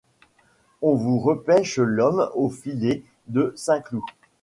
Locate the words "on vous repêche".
0.81-1.77